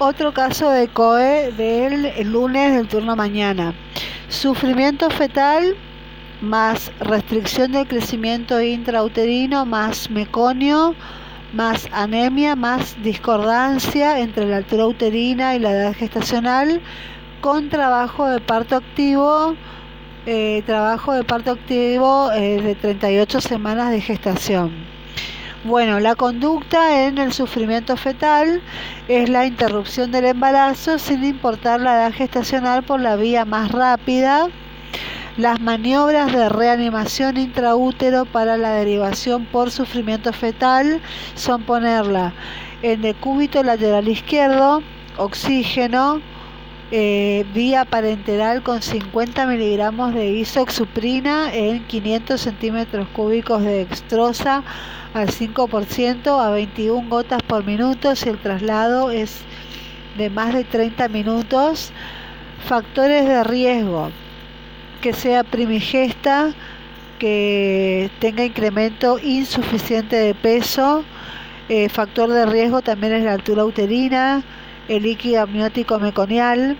Otro 0.00 0.32
caso 0.32 0.70
de 0.70 0.86
COE 0.86 1.50
del 1.56 2.30
lunes 2.30 2.72
del 2.72 2.86
turno 2.86 3.16
mañana. 3.16 3.74
Sufrimiento 4.28 5.10
fetal 5.10 5.74
más 6.40 6.92
restricción 7.00 7.72
del 7.72 7.88
crecimiento 7.88 8.62
intrauterino 8.62 9.66
más 9.66 10.08
meconio 10.08 10.94
más 11.52 11.88
anemia 11.90 12.54
más 12.54 12.94
discordancia 13.02 14.20
entre 14.20 14.46
la 14.46 14.58
altura 14.58 14.86
uterina 14.86 15.56
y 15.56 15.58
la 15.58 15.72
edad 15.72 15.94
gestacional 15.94 16.80
con 17.40 17.68
trabajo 17.68 18.28
de 18.28 18.40
parto 18.40 18.76
activo 18.76 19.56
eh, 20.26 20.62
trabajo 20.64 21.12
de 21.12 21.24
parto 21.24 21.50
activo 21.50 22.30
eh, 22.30 22.62
de 22.62 22.76
38 22.76 23.40
semanas 23.40 23.90
de 23.90 24.00
gestación. 24.00 24.97
Bueno, 25.64 25.98
la 25.98 26.14
conducta 26.14 27.04
en 27.06 27.18
el 27.18 27.32
sufrimiento 27.32 27.96
fetal 27.96 28.62
es 29.08 29.28
la 29.28 29.44
interrupción 29.44 30.12
del 30.12 30.26
embarazo 30.26 31.00
sin 31.00 31.24
importar 31.24 31.80
la 31.80 31.96
edad 31.96 32.12
gestacional 32.12 32.84
por 32.84 33.00
la 33.00 33.16
vía 33.16 33.44
más 33.44 33.72
rápida. 33.72 34.46
Las 35.36 35.60
maniobras 35.60 36.32
de 36.32 36.48
reanimación 36.48 37.38
intraútero 37.38 38.24
para 38.24 38.56
la 38.56 38.70
derivación 38.70 39.46
por 39.46 39.72
sufrimiento 39.72 40.32
fetal 40.32 41.00
son 41.34 41.64
ponerla 41.64 42.34
en 42.82 43.02
decúbito 43.02 43.64
lateral 43.64 44.06
izquierdo, 44.06 44.84
oxígeno, 45.16 46.20
eh, 46.90 47.44
vía 47.52 47.84
parenteral 47.84 48.62
con 48.62 48.80
50 48.80 49.46
miligramos 49.46 50.14
de 50.14 50.30
isoxuprina 50.30 51.52
en 51.52 51.84
500 51.86 52.40
centímetros 52.40 53.08
cúbicos 53.08 53.62
de 53.62 53.82
extrosa 53.82 54.62
al 55.12 55.28
5% 55.28 56.40
a 56.40 56.50
21 56.50 57.08
gotas 57.08 57.42
por 57.42 57.64
minuto 57.64 58.16
si 58.16 58.28
el 58.28 58.38
traslado 58.38 59.10
es 59.10 59.42
de 60.16 60.30
más 60.30 60.54
de 60.54 60.64
30 60.64 61.08
minutos. 61.08 61.92
Factores 62.66 63.26
de 63.26 63.44
riesgo, 63.44 64.10
que 65.00 65.12
sea 65.12 65.44
primigesta, 65.44 66.52
que 67.18 68.10
tenga 68.18 68.44
incremento 68.44 69.18
insuficiente 69.18 70.16
de 70.16 70.34
peso. 70.34 71.04
Eh, 71.68 71.88
factor 71.88 72.30
de 72.30 72.46
riesgo 72.46 72.82
también 72.82 73.12
es 73.12 73.24
la 73.24 73.34
altura 73.34 73.64
uterina, 73.64 74.42
el 74.88 75.02
líquido 75.02 75.42
amniótico 75.42 75.98
meconial. 75.98 76.76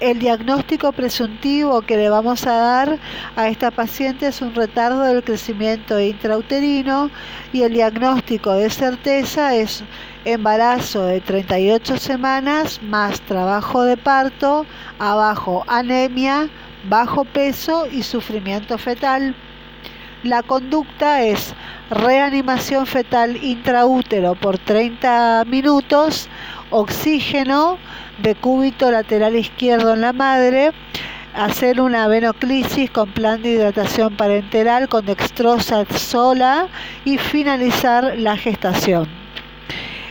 El 0.00 0.20
diagnóstico 0.20 0.92
presuntivo 0.92 1.82
que 1.82 1.96
le 1.96 2.08
vamos 2.08 2.46
a 2.46 2.52
dar 2.52 2.98
a 3.34 3.48
esta 3.48 3.72
paciente 3.72 4.28
es 4.28 4.40
un 4.40 4.54
retardo 4.54 5.02
del 5.02 5.24
crecimiento 5.24 5.98
intrauterino 5.98 7.10
y 7.52 7.62
el 7.62 7.72
diagnóstico 7.72 8.52
de 8.52 8.70
certeza 8.70 9.56
es 9.56 9.82
embarazo 10.24 11.02
de 11.04 11.20
38 11.20 11.96
semanas 11.96 12.80
más 12.82 13.20
trabajo 13.22 13.82
de 13.82 13.96
parto, 13.96 14.66
abajo 15.00 15.64
anemia, 15.66 16.48
bajo 16.88 17.24
peso 17.24 17.86
y 17.90 18.04
sufrimiento 18.04 18.78
fetal. 18.78 19.34
La 20.22 20.42
conducta 20.42 21.22
es 21.22 21.54
reanimación 21.90 22.86
fetal 22.86 23.42
intraútero 23.42 24.34
por 24.34 24.58
30 24.58 25.44
minutos 25.46 26.28
oxígeno 26.70 27.78
de 28.22 28.34
cúbito 28.34 28.90
lateral 28.90 29.36
izquierdo 29.36 29.94
en 29.94 30.02
la 30.02 30.12
madre, 30.12 30.72
hacer 31.34 31.80
una 31.80 32.08
venoclisis 32.08 32.90
con 32.90 33.10
plan 33.12 33.42
de 33.42 33.50
hidratación 33.50 34.16
parenteral 34.16 34.88
con 34.88 35.06
dextrosa 35.06 35.84
sola 35.86 36.68
y 37.04 37.16
finalizar 37.16 38.18
la 38.18 38.36
gestación. 38.36 39.27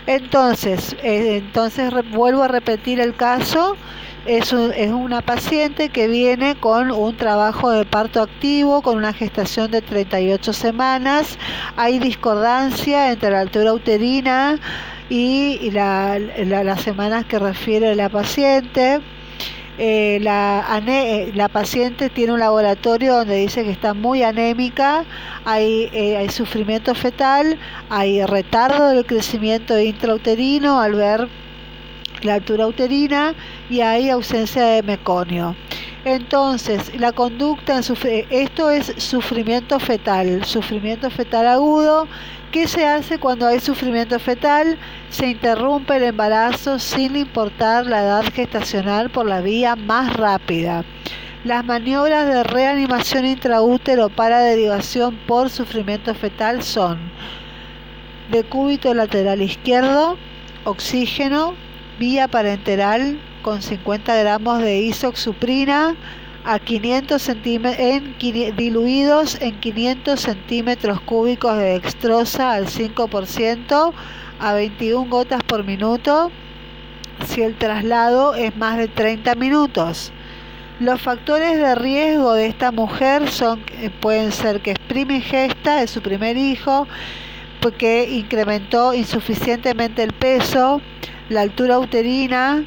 Entonces, 0.08 0.96
eh, 1.04 1.38
entonces 1.38 1.92
vuelvo 2.12 2.44
a 2.44 2.48
repetir 2.48 3.00
el 3.00 3.16
caso. 3.16 3.78
Es, 4.26 4.52
es, 4.52 4.92
una 4.92 5.22
paciente 5.22 5.88
que 5.88 6.08
viene 6.08 6.56
con 6.56 6.92
un 6.92 7.16
trabajo 7.16 7.70
de 7.72 7.86
parto 7.86 8.22
activo, 8.22 8.82
con 8.82 8.98
una 8.98 9.14
gestación 9.14 9.72
de 9.72 9.82
38 9.82 10.52
semanas. 10.52 11.38
Hay 11.78 12.00
discordancia 12.00 13.12
entre 13.12 13.32
la 13.32 13.40
altura 13.40 13.72
uterina, 13.72 14.60
y 15.10 15.72
la, 15.72 16.20
las 16.20 16.82
semanas 16.82 17.26
que 17.26 17.40
refiere 17.40 17.96
la 17.96 18.10
paciente. 18.10 19.00
Eh, 19.80 20.17
la, 20.23 20.82
eh, 20.88 21.32
la, 21.36 21.49
paciente 21.49 22.10
tiene 22.10 22.33
un 22.33 22.39
laboratorio 22.39 23.17
donde 23.17 23.36
dice 23.36 23.64
que 23.64 23.70
está 23.70 23.93
muy 23.93 24.23
anémica, 24.23 25.05
hay, 25.45 25.89
eh, 25.93 26.17
hay 26.17 26.30
sufrimiento 26.30 26.95
fetal, 26.95 27.60
hay 27.87 28.26
retardo 28.26 28.87
del 28.87 29.05
crecimiento 29.05 29.80
intrauterino 29.80 30.82
al 30.82 30.95
ver 30.95 31.30
la 32.23 32.36
altura 32.36 32.66
uterina 32.66 33.36
y 33.70 33.82
hay 33.82 34.10
ausencia 34.10 34.66
de 34.66 34.82
meconio. 34.82 35.55
Entonces, 36.05 36.98
la 36.99 37.11
conducta 37.11 37.77
en 37.77 37.83
esto 38.30 38.71
es 38.71 38.93
sufrimiento 38.98 39.80
fetal, 39.80 40.43
sufrimiento 40.45 41.11
fetal 41.11 41.48
agudo 41.48 42.08
¿Qué 42.52 42.66
se 42.66 42.86
hace 42.86 43.20
cuando 43.20 43.46
hay 43.46 43.60
sufrimiento 43.60 44.18
fetal? 44.20 44.78
Se 45.10 45.28
interrumpe 45.28 45.98
el 45.98 46.04
embarazo 46.04 46.80
sin 46.80 47.18
importar 47.18 47.86
la 47.86 48.02
edad 48.02 48.24
gestacional 48.34 49.10
por 49.10 49.26
la 49.26 49.42
vía 49.42 49.76
más 49.76 50.16
rápida. 50.16 50.86
Las 51.44 51.66
maniobras 51.66 52.26
de 52.26 52.44
reanimación 52.44 53.26
intraútero 53.26 54.08
para 54.08 54.40
derivación 54.40 55.18
por 55.28 55.50
sufrimiento 55.50 56.16
fetal 56.16 56.64
son 56.64 57.12
decúbito 58.32 58.94
lateral 58.94 59.42
izquierdo, 59.42 60.18
oxígeno, 60.64 61.54
vía 62.00 62.30
parenteral 62.30 63.20
con 63.42 63.62
50 63.62 64.16
gramos 64.16 64.60
de 64.60 64.80
isoxuprina, 64.80 65.96
a 66.43 66.59
500 66.59 67.21
centímetros, 67.21 67.80
en, 67.80 68.15
diluidos 68.55 69.42
en 69.42 69.59
500 69.59 70.20
centímetros 70.20 71.02
cúbicos 71.02 71.58
de 71.58 71.73
dextrosa 71.73 72.53
al 72.53 72.67
5% 72.67 73.93
a 74.39 74.53
21 74.53 75.09
gotas 75.09 75.43
por 75.43 75.64
minuto 75.64 76.31
si 77.25 77.42
el 77.42 77.55
traslado 77.55 78.36
es 78.36 78.55
más 78.55 78.77
de 78.77 78.87
30 78.87 79.36
minutos. 79.36 80.11
Los 80.80 81.02
factores 81.02 81.58
de 81.58 81.73
riesgo 81.73 82.33
de 82.33 82.45
esta 82.45 82.71
mujer 82.71 83.30
son, 83.31 83.64
eh, 83.80 83.89
pueden 83.89 84.31
ser 84.31 84.61
que 84.61 84.71
es 84.71 84.80
primigesta 84.80 85.77
de 85.77 85.87
su 85.87 86.02
primer 86.02 86.37
hijo, 86.37 86.87
porque 87.61 88.08
incrementó 88.11 88.93
insuficientemente 88.93 90.04
el 90.04 90.14
peso, 90.14 90.81
la 91.30 91.42
altura 91.42 91.80
uterina, 91.80 92.64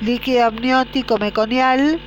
líquido 0.00 0.46
amniótico 0.46 1.18
meconial, 1.18 2.00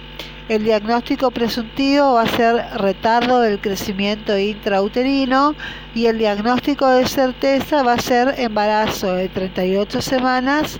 el 0.50 0.64
diagnóstico 0.64 1.32
presuntivo 1.32 2.14
va 2.14 2.24
a 2.24 2.28
ser 2.28 2.56
retardo 2.76 3.40
del 3.40 3.60
crecimiento 3.60 4.38
intrauterino 4.38 5.56
y 5.96 6.08
el 6.08 6.18
diagnóstico 6.18 6.88
de 6.90 7.08
certeza 7.08 7.82
va 7.84 7.94
a 7.94 8.02
ser 8.02 8.36
embarazo 8.38 9.14
de 9.14 9.30
38 9.30 10.02
semanas, 10.02 10.80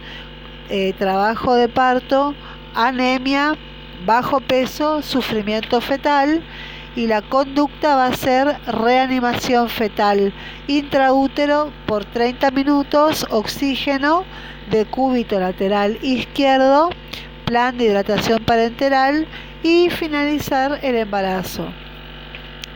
eh, 0.70 0.94
trabajo 0.98 1.56
de 1.56 1.70
parto, 1.70 2.36
anemia, 2.74 3.56
bajo 4.06 4.42
peso, 4.42 5.02
sufrimiento 5.02 5.80
fetal 5.80 6.44
y 6.96 7.08
la 7.08 7.22
conducta 7.22 7.96
va 7.96 8.08
a 8.08 8.16
ser 8.16 8.58
reanimación 8.68 9.70
fetal 9.70 10.34
intraútero 10.68 11.72
por 11.86 12.04
30 12.04 12.52
minutos, 12.52 13.26
oxígeno 13.30 14.26
de 14.70 14.86
cúbito 14.86 15.40
lateral 15.40 15.98
izquierdo, 16.02 16.90
plan 17.46 17.78
de 17.78 17.86
hidratación 17.86 18.44
parenteral 18.44 19.28
y 19.64 19.90
finalizar 19.90 20.80
el 20.84 20.96
embarazo. 20.96 21.68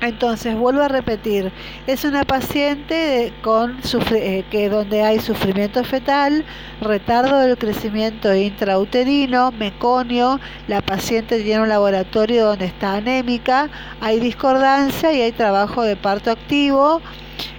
Entonces, 0.01 0.55
vuelvo 0.55 0.83
a 0.83 0.87
repetir, 0.87 1.51
es 1.87 2.03
una 2.03 2.23
paciente 2.23 3.33
con 3.41 3.77
eh, 4.11 4.45
que 4.51 4.69
donde 4.69 5.01
hay 5.01 5.19
sufrimiento 5.19 5.83
fetal, 5.83 6.45
retardo 6.81 7.39
del 7.39 7.57
crecimiento 7.57 8.33
intrauterino, 8.35 9.51
meconio, 9.51 10.39
la 10.67 10.81
paciente 10.81 11.41
tiene 11.41 11.63
un 11.63 11.69
laboratorio 11.69 12.45
donde 12.45 12.65
está 12.65 12.97
anémica, 12.97 13.69
hay 13.99 14.19
discordancia 14.19 15.11
y 15.13 15.21
hay 15.21 15.31
trabajo 15.31 15.81
de 15.81 15.95
parto 15.95 16.29
activo 16.29 17.01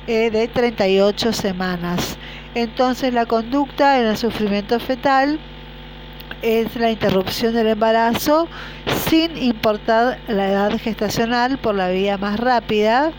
eh, 0.06 0.30
de 0.30 0.46
38 0.46 1.32
semanas. 1.32 2.16
Entonces, 2.54 3.12
la 3.12 3.26
conducta 3.26 4.00
en 4.00 4.06
el 4.06 4.16
sufrimiento 4.16 4.78
fetal 4.78 5.40
es 6.42 6.76
la 6.76 6.90
interrupción 6.90 7.54
del 7.54 7.68
embarazo 7.68 8.48
sin 9.08 9.36
importar 9.36 10.18
la 10.28 10.48
edad 10.48 10.78
gestacional 10.78 11.58
por 11.58 11.74
la 11.74 11.88
vía 11.88 12.18
más 12.18 12.38
rápida, 12.38 13.12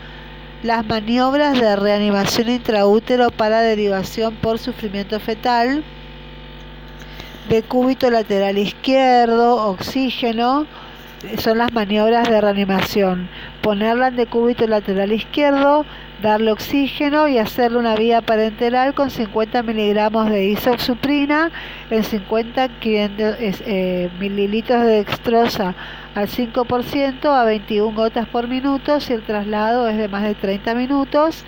las 0.62 0.86
maniobras 0.86 1.58
de 1.60 1.76
reanimación 1.76 2.48
intraútero 2.48 3.30
para 3.30 3.60
derivación 3.60 4.34
por 4.36 4.58
sufrimiento 4.58 5.18
fetal, 5.20 5.82
decúbito 7.48 8.10
lateral 8.10 8.58
izquierdo, 8.58 9.56
oxígeno, 9.66 10.66
son 11.38 11.58
las 11.58 11.72
maniobras 11.72 12.28
de 12.28 12.40
reanimación. 12.40 13.28
Ponerla 13.60 14.08
en 14.08 14.16
decúbito 14.16 14.66
lateral 14.66 15.12
izquierdo, 15.12 15.84
darle 16.22 16.52
oxígeno 16.52 17.28
y 17.28 17.38
hacerle 17.38 17.78
una 17.78 17.94
vía 17.94 18.22
parenteral 18.22 18.94
con 18.94 19.10
50 19.10 19.62
miligramos 19.62 20.30
de 20.30 20.46
isoxuprina 20.46 21.50
en 21.90 22.04
50 22.04 22.70
eh, 22.82 24.10
mililitros 24.18 24.82
de 24.82 24.92
dextrosa 24.96 25.74
al 26.14 26.28
5% 26.28 27.24
a 27.26 27.44
21 27.44 27.94
gotas 27.94 28.26
por 28.28 28.48
minuto 28.48 29.00
si 29.00 29.12
el 29.12 29.22
traslado 29.22 29.88
es 29.88 29.96
de 29.96 30.08
más 30.08 30.22
de 30.22 30.34
30 30.34 30.74
minutos. 30.74 31.44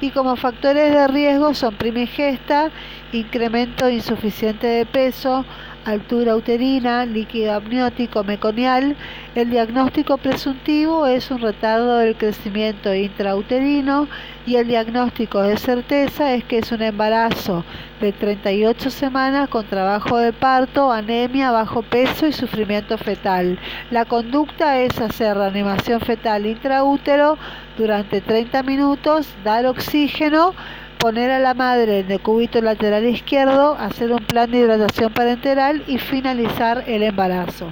Y 0.00 0.10
como 0.10 0.36
factores 0.36 0.92
de 0.92 1.08
riesgo 1.08 1.54
son 1.54 1.74
primigesta, 1.74 2.70
incremento 3.12 3.90
insuficiente 3.90 4.66
de 4.68 4.86
peso, 4.86 5.44
altura 5.90 6.36
uterina, 6.36 7.06
líquido 7.06 7.54
amniótico 7.54 8.22
meconial. 8.22 8.96
El 9.34 9.50
diagnóstico 9.50 10.18
presuntivo 10.18 11.06
es 11.06 11.30
un 11.30 11.40
retardo 11.40 11.96
del 11.96 12.16
crecimiento 12.16 12.94
intrauterino 12.94 14.08
y 14.46 14.56
el 14.56 14.68
diagnóstico 14.68 15.42
de 15.42 15.56
certeza 15.56 16.34
es 16.34 16.44
que 16.44 16.58
es 16.58 16.72
un 16.72 16.82
embarazo 16.82 17.64
de 18.00 18.12
38 18.12 18.90
semanas 18.90 19.48
con 19.48 19.66
trabajo 19.66 20.18
de 20.18 20.32
parto, 20.32 20.92
anemia, 20.92 21.50
bajo 21.50 21.82
peso 21.82 22.26
y 22.26 22.32
sufrimiento 22.32 22.98
fetal. 22.98 23.58
La 23.90 24.04
conducta 24.04 24.80
es 24.80 24.98
hacer 25.00 25.36
reanimación 25.36 26.00
fetal 26.00 26.46
intraútero 26.46 27.38
durante 27.76 28.20
30 28.20 28.62
minutos, 28.62 29.28
dar 29.42 29.66
oxígeno, 29.66 30.54
poner 30.98 31.30
a 31.30 31.38
la 31.38 31.54
madre 31.54 32.00
en 32.00 32.10
el 32.10 32.20
cúbito 32.20 32.60
lateral 32.60 33.06
izquierdo, 33.06 33.74
hacer 33.74 34.12
un 34.12 34.18
plan 34.18 34.50
de 34.50 34.58
hidratación 34.58 35.12
parenteral 35.12 35.82
y 35.86 35.98
finalizar 35.98 36.84
el 36.86 37.02
embarazo. 37.02 37.68